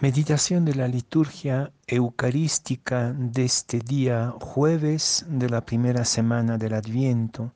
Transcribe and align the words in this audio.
Meditación 0.00 0.64
de 0.64 0.76
la 0.76 0.86
liturgia 0.86 1.72
eucarística 1.88 3.12
de 3.12 3.44
este 3.44 3.80
día 3.80 4.32
jueves 4.40 5.26
de 5.28 5.50
la 5.50 5.66
primera 5.66 6.04
semana 6.04 6.56
del 6.56 6.74
Adviento. 6.74 7.52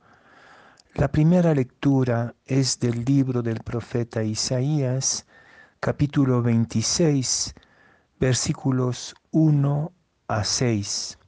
La 0.95 1.13
primera 1.13 1.55
lectura 1.55 2.35
es 2.45 2.81
del 2.81 3.05
libro 3.05 3.43
del 3.43 3.61
profeta 3.61 4.25
Isaías, 4.25 5.25
capítulo 5.79 6.43
26, 6.43 7.55
versículos 8.19 9.15
1 9.31 9.93
a 10.27 10.43
6. 10.43 11.19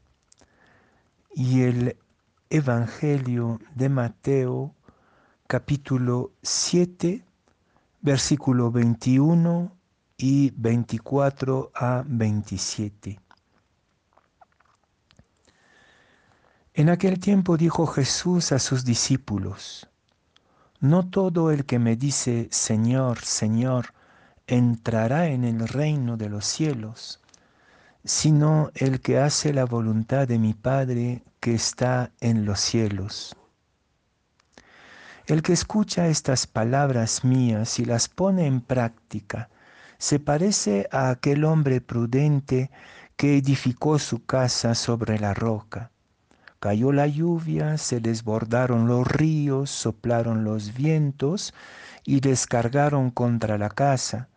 Y 1.37 1.63
el 1.63 1.97
Evangelio 2.51 3.61
de 3.77 3.89
Mateo, 3.89 4.75
capítulo 5.47 6.33
7, 6.43 7.25
versículo 8.03 8.73
21 8.73 9.74
y 10.17 10.53
24 10.57 11.73
a 11.75 12.05
27. 12.07 13.21
En 16.75 16.89
aquel 16.89 17.21
tiempo 17.21 17.57
dijo 17.57 17.87
Jesús 17.87 18.53
a 18.53 18.59
sus 18.59 18.85
discípulos, 18.85 19.89
No 20.81 21.09
todo 21.09 21.51
el 21.51 21.65
que 21.65 21.79
me 21.79 21.97
dice 21.97 22.49
Señor, 22.51 23.21
Señor, 23.25 23.95
entrará 24.47 25.29
en 25.29 25.45
el 25.45 25.69
reino 25.69 26.17
de 26.17 26.29
los 26.29 26.45
cielos, 26.45 27.21
sino 28.05 28.71
el 28.75 29.01
que 29.01 29.19
hace 29.19 29.53
la 29.53 29.65
voluntad 29.65 30.29
de 30.29 30.39
mi 30.39 30.53
Padre 30.53 31.23
que 31.41 31.55
está 31.55 32.11
en 32.21 32.45
los 32.45 32.61
cielos. 32.61 33.37
El 35.27 35.43
que 35.43 35.55
escucha 35.55 36.09
estas 36.09 36.47
palabras 36.47 37.25
mías 37.25 37.79
y 37.79 37.85
las 37.85 38.09
pone 38.09 38.47
en 38.47 38.61
práctica, 38.61 39.49
se 40.05 40.21
parece 40.21 40.87
a 40.93 41.09
aquel 41.09 41.47
hombre 41.47 41.81
prudente 41.81 42.71
que 43.17 43.39
edificó 43.39 43.99
su 43.99 44.23
casa 44.27 44.75
sobre 44.75 45.19
la 45.19 45.33
roca. 45.33 45.93
Cayó 46.61 46.93
la 46.93 47.07
lluvia, 47.07 47.79
se 47.79 48.01
desbordaron 48.01 48.87
los 48.87 49.07
ríos, 49.09 49.71
soplaron 49.71 50.45
los 50.45 50.75
vientos 50.75 51.55
y 52.05 52.21
descargaron 52.21 53.11
contra 53.11 53.57
la 53.57 53.71
casa, 53.71 54.29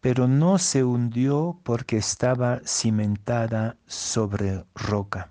pero 0.00 0.28
no 0.28 0.56
se 0.56 0.82
hundió 0.82 1.60
porque 1.62 1.98
estaba 1.98 2.62
cimentada 2.64 3.76
sobre 3.86 4.64
roca. 4.74 5.30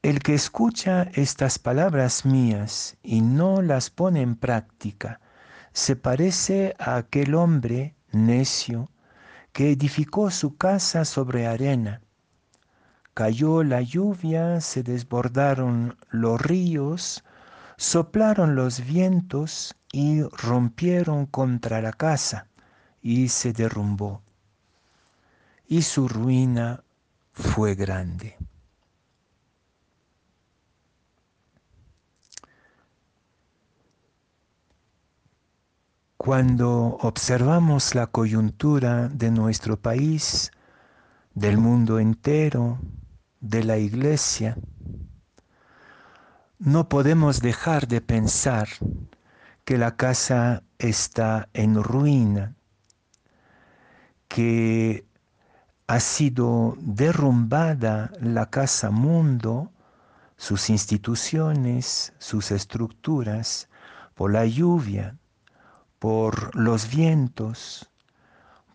El 0.00 0.20
que 0.20 0.34
escucha 0.34 1.10
estas 1.14 1.58
palabras 1.58 2.24
mías 2.24 2.96
y 3.02 3.20
no 3.20 3.62
las 3.62 3.90
pone 3.90 4.20
en 4.20 4.36
práctica, 4.36 5.18
se 5.76 5.94
parece 5.94 6.74
a 6.78 6.96
aquel 6.96 7.34
hombre 7.34 7.94
necio 8.10 8.88
que 9.52 9.72
edificó 9.72 10.30
su 10.30 10.56
casa 10.56 11.04
sobre 11.04 11.46
arena. 11.46 12.00
Cayó 13.12 13.62
la 13.62 13.82
lluvia, 13.82 14.62
se 14.62 14.82
desbordaron 14.82 15.98
los 16.08 16.40
ríos, 16.40 17.24
soplaron 17.76 18.54
los 18.54 18.86
vientos 18.86 19.76
y 19.92 20.22
rompieron 20.22 21.26
contra 21.26 21.82
la 21.82 21.92
casa 21.92 22.46
y 23.02 23.28
se 23.28 23.52
derrumbó. 23.52 24.22
Y 25.66 25.82
su 25.82 26.08
ruina 26.08 26.84
fue 27.32 27.74
grande. 27.74 28.38
Cuando 36.26 36.98
observamos 37.02 37.94
la 37.94 38.08
coyuntura 38.08 39.06
de 39.06 39.30
nuestro 39.30 39.76
país, 39.76 40.50
del 41.34 41.56
mundo 41.56 42.00
entero, 42.00 42.80
de 43.38 43.62
la 43.62 43.78
iglesia, 43.78 44.56
no 46.58 46.88
podemos 46.88 47.40
dejar 47.40 47.86
de 47.86 48.00
pensar 48.00 48.66
que 49.64 49.78
la 49.78 49.94
casa 49.94 50.64
está 50.78 51.48
en 51.52 51.80
ruina, 51.80 52.56
que 54.26 55.06
ha 55.86 56.00
sido 56.00 56.74
derrumbada 56.80 58.10
la 58.20 58.50
casa 58.50 58.90
mundo, 58.90 59.70
sus 60.36 60.70
instituciones, 60.70 62.14
sus 62.18 62.50
estructuras, 62.50 63.68
por 64.16 64.32
la 64.32 64.44
lluvia, 64.44 65.16
por 66.06 66.54
los 66.54 66.88
vientos, 66.88 67.90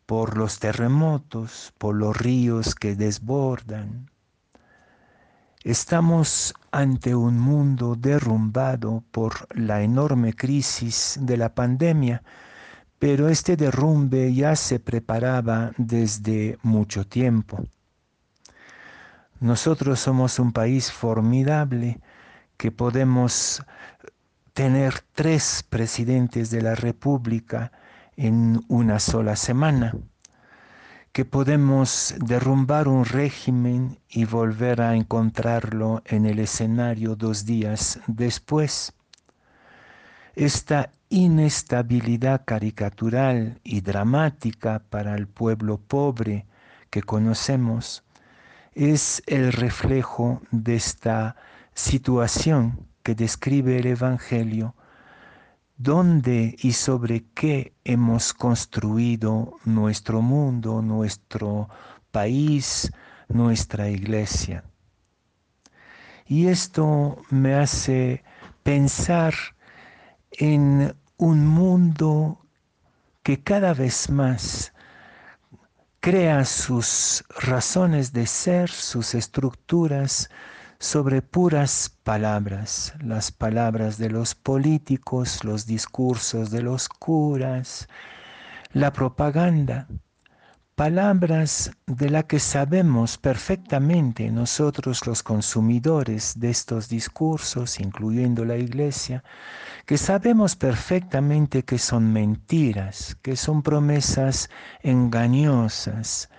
por 0.05 0.35
los 0.35 0.59
terremotos, 0.59 1.73
por 1.77 1.95
los 1.95 2.17
ríos 2.17 2.75
que 2.75 2.93
desbordan. 2.93 4.11
Estamos 5.63 6.53
ante 6.71 7.15
un 7.15 7.39
mundo 7.39 7.95
derrumbado 7.95 9.05
por 9.11 9.47
la 9.57 9.81
enorme 9.81 10.33
crisis 10.33 11.19
de 11.21 11.37
la 11.37 11.55
pandemia, 11.55 12.21
pero 12.99 13.29
este 13.29 13.55
derrumbe 13.55 14.33
ya 14.33 14.57
se 14.57 14.81
preparaba 14.81 15.71
desde 15.77 16.57
mucho 16.63 17.07
tiempo. 17.07 17.63
Nosotros 19.39 20.01
somos 20.01 20.37
un 20.37 20.51
país 20.51 20.91
formidable 20.91 22.01
que 22.57 22.71
podemos 22.71 23.63
tener 24.53 25.01
tres 25.13 25.63
presidentes 25.67 26.51
de 26.51 26.61
la 26.61 26.75
República 26.75 27.71
en 28.17 28.63
una 28.67 28.99
sola 28.99 29.35
semana, 29.35 29.95
que 31.13 31.25
podemos 31.25 32.15
derrumbar 32.19 32.87
un 32.87 33.05
régimen 33.05 33.99
y 34.09 34.25
volver 34.25 34.81
a 34.81 34.95
encontrarlo 34.95 36.01
en 36.05 36.25
el 36.25 36.39
escenario 36.39 37.15
dos 37.15 37.45
días 37.45 37.99
después. 38.07 38.93
Esta 40.35 40.91
inestabilidad 41.09 42.43
caricatural 42.45 43.59
y 43.63 43.81
dramática 43.81 44.81
para 44.89 45.15
el 45.15 45.27
pueblo 45.27 45.77
pobre 45.77 46.45
que 46.89 47.01
conocemos 47.01 48.03
es 48.73 49.21
el 49.27 49.51
reflejo 49.51 50.41
de 50.51 50.75
esta 50.75 51.35
situación 51.73 52.90
que 53.03 53.15
describe 53.15 53.77
el 53.77 53.87
Evangelio, 53.87 54.75
dónde 55.77 56.55
y 56.59 56.73
sobre 56.73 57.25
qué 57.33 57.73
hemos 57.83 58.33
construido 58.33 59.57
nuestro 59.65 60.21
mundo, 60.21 60.81
nuestro 60.81 61.69
país, 62.11 62.91
nuestra 63.27 63.89
iglesia. 63.89 64.63
Y 66.27 66.47
esto 66.47 67.17
me 67.29 67.55
hace 67.55 68.23
pensar 68.63 69.33
en 70.31 70.95
un 71.17 71.47
mundo 71.47 72.45
que 73.23 73.41
cada 73.43 73.73
vez 73.73 74.09
más 74.09 74.73
crea 75.99 76.45
sus 76.45 77.23
razones 77.29 78.11
de 78.11 78.25
ser, 78.25 78.69
sus 78.69 79.13
estructuras, 79.13 80.29
sobre 80.81 81.21
puras 81.21 81.95
palabras, 82.03 82.95
las 83.03 83.31
palabras 83.31 83.99
de 83.99 84.09
los 84.09 84.33
políticos, 84.33 85.43
los 85.43 85.67
discursos 85.67 86.49
de 86.49 86.63
los 86.63 86.89
curas, 86.89 87.87
la 88.73 88.91
propaganda, 88.91 89.87
palabras 90.73 91.69
de 91.85 92.09
la 92.09 92.23
que 92.23 92.39
sabemos 92.39 93.19
perfectamente 93.19 94.31
nosotros 94.31 95.05
los 95.05 95.21
consumidores 95.21 96.39
de 96.39 96.49
estos 96.49 96.89
discursos, 96.89 97.79
incluyendo 97.79 98.43
la 98.43 98.57
iglesia, 98.57 99.23
que 99.85 99.99
sabemos 99.99 100.55
perfectamente 100.55 101.63
que 101.63 101.77
son 101.77 102.11
mentiras, 102.11 103.15
que 103.21 103.35
son 103.35 103.61
promesas 103.61 104.49
engañosas. 104.81 106.31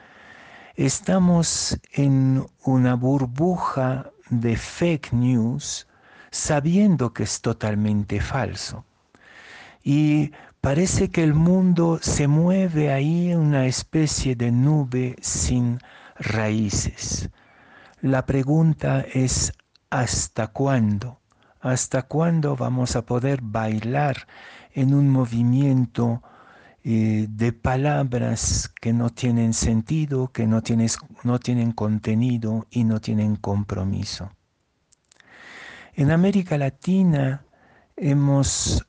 Estamos 0.75 1.78
en 1.93 2.44
una 2.64 2.94
burbuja 2.94 4.12
de 4.32 4.56
fake 4.56 5.12
news 5.12 5.87
sabiendo 6.31 7.12
que 7.12 7.25
es 7.25 7.43
totalmente 7.43 8.20
falso. 8.20 8.87
Y 9.82 10.32
parece 10.61 11.11
que 11.11 11.23
el 11.23 11.34
mundo 11.34 11.99
se 12.00 12.29
mueve 12.29 12.90
ahí 12.90 13.31
en 13.31 13.40
una 13.40 13.67
especie 13.67 14.34
de 14.34 14.50
nube 14.50 15.17
sin 15.20 15.79
raíces. 16.19 17.29
La 18.00 18.25
pregunta 18.25 19.05
es 19.12 19.52
¿hasta 19.90 20.46
cuándo? 20.46 21.20
¿Hasta 21.61 22.02
cuándo 22.02 22.56
vamos 22.56 22.96
a 22.96 23.05
poder 23.05 23.40
bailar 23.43 24.26
en 24.73 24.94
un 24.94 25.11
movimiento 25.11 26.23
eh, 26.84 27.26
de 27.31 27.52
palabras 27.52 28.73
que 28.81 28.93
no 28.93 29.11
tienen 29.11 29.52
sentido, 29.52 30.32
que 30.32 30.49
no, 30.49 30.62
no 31.23 31.38
tienen 31.38 31.73
contenido 31.73 32.67
y 32.70 32.82
no 32.82 33.00
tienen 33.00 33.37
compromiso. 33.37 34.32
En 35.94 36.11
América 36.11 36.58
Latina 36.58 37.44
hemos 37.96 38.84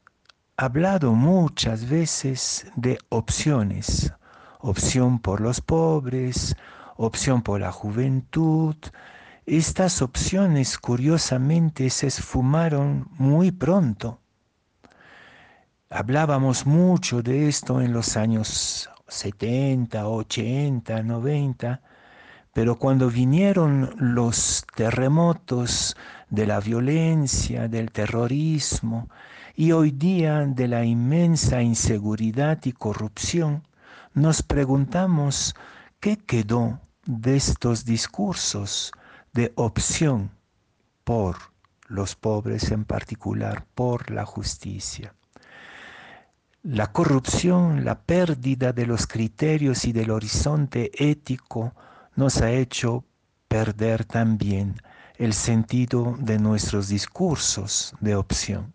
hablado 0.58 1.14
muchas 1.14 1.88
veces 1.88 2.66
de 2.76 2.98
opciones, 3.10 4.12
opción 4.60 5.20
por 5.20 5.40
los 5.40 5.62
pobres, 5.62 6.56
opción 6.96 7.44
por 7.44 7.62
la 7.62 7.72
juventud. 7.72 8.76
Estas 9.46 10.02
opciones 10.02 10.80
curiosamente 10.80 11.92
se 11.92 12.08
esfumaron 12.08 13.08
muy 13.20 13.52
pronto. 13.52 14.23
Hablábamos 15.96 16.66
mucho 16.66 17.22
de 17.22 17.48
esto 17.48 17.80
en 17.80 17.94
los 17.94 18.18
años 18.18 18.90
70, 19.10 20.08
80, 20.08 21.04
90, 21.04 21.82
pero 22.52 22.80
cuando 22.80 23.12
vinieron 23.12 23.94
los 24.00 24.66
terremotos 24.76 25.96
de 26.32 26.48
la 26.48 26.60
violencia, 26.62 27.68
del 27.68 27.92
terrorismo 27.92 29.08
y 29.56 29.72
hoy 29.72 29.92
día 29.92 30.48
de 30.48 30.68
la 30.68 30.84
inmensa 30.84 31.62
inseguridad 31.62 32.58
y 32.64 32.72
corrupción, 32.72 33.62
nos 34.16 34.42
preguntamos 34.42 35.54
qué 36.00 36.18
quedó 36.18 36.80
de 37.06 37.36
estos 37.36 37.86
discursos 37.86 38.92
de 39.32 39.54
opción 39.58 40.32
por 41.04 41.38
los 41.88 42.16
pobres 42.16 42.72
en 42.72 42.84
particular, 42.84 43.68
por 43.76 44.10
la 44.10 44.26
justicia. 44.26 45.14
La 46.66 46.94
corrupción, 46.94 47.84
la 47.84 48.04
pérdida 48.04 48.72
de 48.72 48.86
los 48.86 49.06
criterios 49.06 49.84
y 49.84 49.92
del 49.92 50.12
horizonte 50.12 50.92
ético 50.98 51.74
nos 52.16 52.42
ha 52.42 52.52
hecho 52.52 53.04
perder 53.50 54.06
también 54.06 54.78
el 55.18 55.34
sentido 55.34 56.16
de 56.18 56.40
nuestros 56.40 56.88
discursos 56.88 57.94
de 58.00 58.16
opción. 58.16 58.74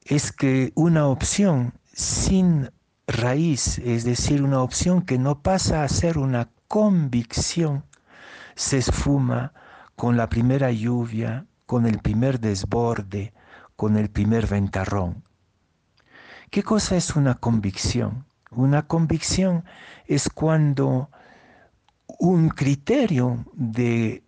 Es 0.00 0.32
que 0.32 0.72
una 0.74 1.06
opción 1.06 1.74
sin 1.92 2.70
raíz, 3.06 3.76
es 3.80 4.04
decir, 4.04 4.42
una 4.42 4.62
opción 4.62 5.02
que 5.02 5.18
no 5.18 5.42
pasa 5.42 5.84
a 5.84 5.88
ser 5.90 6.16
una 6.16 6.48
convicción, 6.66 7.84
se 8.54 8.78
esfuma 8.78 9.52
con 9.96 10.16
la 10.16 10.30
primera 10.30 10.72
lluvia, 10.72 11.44
con 11.66 11.84
el 11.84 11.98
primer 11.98 12.40
desborde, 12.40 13.34
con 13.76 13.98
el 13.98 14.08
primer 14.08 14.46
ventarrón. 14.46 15.26
¿Qué 16.56 16.62
cosa 16.62 16.96
es 16.96 17.14
una 17.14 17.34
convicción? 17.34 18.24
Una 18.50 18.86
convicción 18.86 19.66
es 20.06 20.30
cuando 20.30 21.10
un 22.18 22.48
criterio 22.48 23.44
de 23.52 24.24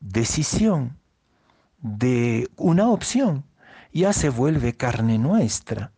decisión, 0.00 0.96
de 1.82 2.48
una 2.56 2.88
opción, 2.88 3.44
ya 3.92 4.14
se 4.14 4.30
vuelve 4.30 4.72
carne 4.72 5.18
nuestra. 5.18 5.92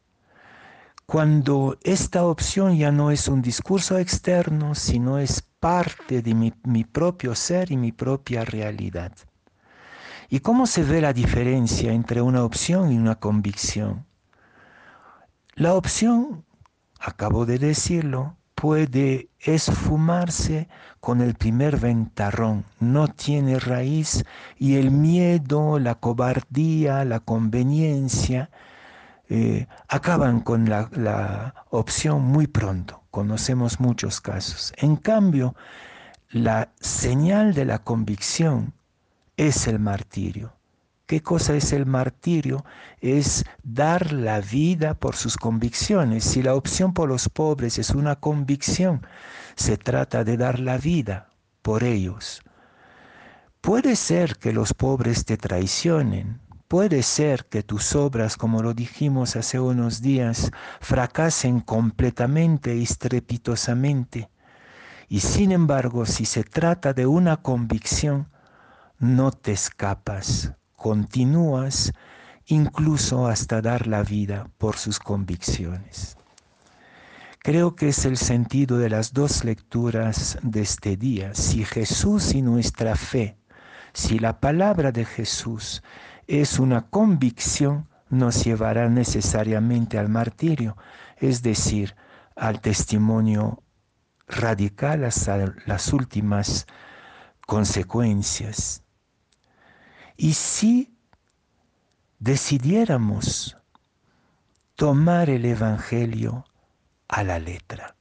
Cuando 1.07 1.79
esta 1.85 2.25
opción 2.25 2.77
ya 2.77 2.91
no 2.91 3.13
es 3.13 3.29
un 3.29 3.41
discurso 3.41 3.99
externo, 3.99 4.75
sino 4.75 5.21
es 5.21 5.43
parte 5.61 6.23
de 6.23 6.35
mi, 6.35 6.53
mi 6.65 6.83
propio 6.83 7.37
ser 7.37 7.71
y 7.71 7.77
mi 7.77 7.93
propia 7.93 8.45
realidad. 8.45 9.13
¿Y 10.29 10.41
cómo 10.41 10.67
se 10.67 10.83
ve 10.83 11.01
la 11.01 11.13
diferencia 11.13 11.93
entre 11.93 12.21
una 12.21 12.43
opción 12.43 12.91
y 12.91 12.99
una 12.99 13.15
convicción? 13.15 14.08
La 15.59 15.75
opción, 15.75 16.45
acabo 17.01 17.45
de 17.45 17.59
decirlo, 17.59 18.37
puede 18.55 19.29
esfumarse 19.41 20.69
con 21.01 21.21
el 21.21 21.35
primer 21.35 21.79
ventarrón, 21.79 22.65
no 22.79 23.09
tiene 23.09 23.59
raíz 23.59 24.25
y 24.57 24.77
el 24.77 24.93
miedo, 24.93 25.81
la 25.81 25.97
cobardía, 25.97 27.05
la 27.05 27.19
conveniencia 27.19 28.51
eh, 29.29 29.67
acaban 29.89 30.43
con 30.43 30.69
la, 30.69 30.91
la 30.93 31.67
opción 31.71 32.23
muy 32.23 32.47
pronto. 32.47 33.03
Conocemos 33.11 33.81
muchos 33.81 34.21
casos. 34.21 34.73
En 34.77 34.95
cambio, 34.95 35.57
la 36.31 36.71
señal 36.79 37.53
de 37.53 37.65
la 37.65 37.81
convicción 37.81 38.75
es 39.37 39.67
el 39.67 39.81
martirio. 39.81 40.58
¿Qué 41.09 41.23
cosa 41.23 41.55
es 41.55 41.73
el 41.73 41.87
martirio? 41.87 42.67
Es 43.01 43.47
dar 43.63 44.13
la 44.13 44.41
vida 44.43 44.93
por 44.93 45.17
sus 45.17 45.39
convicciones. 45.39 46.23
Si 46.23 46.43
la 46.43 46.55
opción 46.55 46.93
por 46.93 47.09
los 47.09 47.31
pobres 47.31 47.79
es 47.79 47.93
una 47.93 48.17
convicción, 48.17 49.07
se 49.57 49.79
trata 49.79 50.23
de 50.23 50.37
dar 50.37 50.59
la 50.61 50.77
vida 50.77 51.31
por 51.63 51.83
ellos. 51.83 52.43
Puede 53.63 53.97
ser 53.97 54.37
que 54.37 54.53
los 54.53 54.75
pobres 54.75 55.25
te 55.25 55.39
traicionen, 55.39 56.43
puede 56.69 57.03
ser 57.03 57.47
que 57.47 57.63
tus 57.63 57.97
obras, 57.97 58.37
como 58.37 58.63
lo 58.63 58.75
dijimos 58.75 59.35
hace 59.35 59.59
unos 59.59 60.03
días, 60.03 60.51
fracasen 60.83 61.61
completamente 61.61 62.77
y 62.77 62.83
estrepitosamente. 62.83 64.29
Y 65.09 65.21
sin 65.21 65.53
embargo, 65.53 66.05
si 66.05 66.27
se 66.27 66.45
trata 66.45 66.93
de 66.93 67.07
una 67.07 67.39
convicción, 67.39 68.29
no 68.99 69.33
te 69.33 69.53
escapas, 69.53 70.53
continúas 70.79 71.93
incluso 72.47 73.27
hasta 73.27 73.61
dar 73.61 73.89
la 73.89 74.05
vida 74.05 74.49
por 74.59 74.77
sus 74.77 75.01
convicciones. 75.01 76.17
Creo 77.41 77.75
que 77.75 77.89
es 77.89 78.05
el 78.05 78.17
sentido 78.17 78.79
de 78.79 78.89
las 78.89 79.13
dos 79.13 79.45
lecturas 79.45 80.39
de 80.43 80.63
este 80.63 80.97
día. 80.97 81.35
Si 81.35 81.65
Jesús 81.65 82.33
y 82.35 82.43
nuestra 82.43 82.95
fe, 82.95 83.37
si 83.93 84.21
la 84.21 84.41
palabra 84.41 84.93
de 84.93 85.05
Jesús 85.05 85.83
es 86.27 86.59
una 86.59 86.89
convicción, 86.89 87.89
nos 88.09 88.45
llevará 88.45 88.89
necesariamente 88.89 89.99
al 89.99 90.09
martirio, 90.09 90.77
es 91.17 91.43
decir, 91.43 91.97
al 92.37 92.61
testimonio 92.61 93.63
radical 94.29 95.05
hasta 95.05 95.55
las 95.67 95.93
últimas 95.93 96.67
consecuencias. 97.47 98.85
Y 100.21 100.35
si 100.35 100.99
decidiéramos 102.19 103.57
tomar 104.75 105.31
el 105.31 105.45
Evangelio 105.45 106.45
a 107.07 107.23
la 107.23 107.39
letra, 107.39 107.95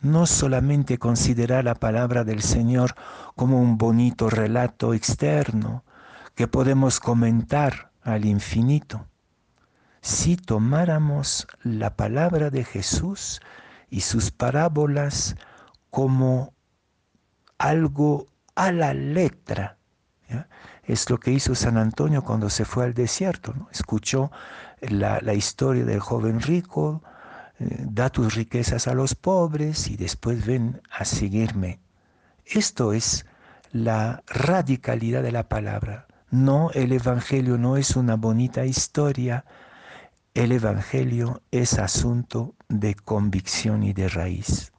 no 0.00 0.26
solamente 0.26 0.98
considerar 0.98 1.64
la 1.64 1.74
palabra 1.74 2.22
del 2.22 2.42
Señor 2.42 2.94
como 3.34 3.60
un 3.60 3.76
bonito 3.76 4.30
relato 4.30 4.94
externo 4.94 5.82
que 6.36 6.46
podemos 6.46 7.00
comentar 7.00 7.90
al 8.02 8.24
infinito, 8.24 9.08
si 10.00 10.36
tomáramos 10.36 11.48
la 11.64 11.96
palabra 11.96 12.50
de 12.50 12.62
Jesús 12.62 13.40
y 13.90 14.02
sus 14.02 14.30
parábolas 14.30 15.34
como 15.90 16.54
algo 17.58 18.28
a 18.54 18.70
la 18.70 18.94
letra, 18.94 19.76
es 20.84 21.08
lo 21.10 21.18
que 21.18 21.30
hizo 21.30 21.54
San 21.54 21.76
Antonio 21.76 22.22
cuando 22.22 22.50
se 22.50 22.64
fue 22.64 22.84
al 22.84 22.94
desierto. 22.94 23.54
Escuchó 23.72 24.30
la, 24.80 25.34
historia 25.34 25.84
del 25.84 26.00
joven 26.00 26.40
rico, 26.40 27.02
eh, 27.58 27.78
da 27.80 28.10
tus 28.10 28.34
riquezas 28.34 28.86
a 28.86 28.94
los 28.94 29.14
pobres 29.14 29.88
y 29.88 29.96
después 29.96 30.44
ven 30.46 30.80
a 30.90 31.04
seguirme. 31.04 31.80
Esto 32.44 32.92
es 32.92 33.24
la 33.72 34.22
radicalidad 34.26 35.22
de 35.22 35.32
la 35.32 35.48
palabra. 35.48 36.06
No, 36.30 36.70
el 36.72 36.92
Evangelio 36.92 37.58
no 37.58 37.76
es 37.76 37.96
una 37.96 38.16
bonita 38.16 38.64
historia, 38.64 39.44
el 40.34 40.52
Evangelio 40.52 41.42
es 41.50 41.78
asunto 41.78 42.54
de 42.68 42.94
convicción 42.94 43.82
y 43.84 43.92
de 43.92 44.08
raíz. 44.08 44.73